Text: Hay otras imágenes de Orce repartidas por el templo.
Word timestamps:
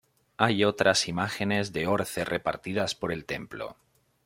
Hay 0.37 0.63
otras 0.65 1.07
imágenes 1.07 1.73
de 1.73 1.85
Orce 1.85 2.25
repartidas 2.25 2.95
por 2.95 3.11
el 3.11 3.23
templo. 3.25 3.77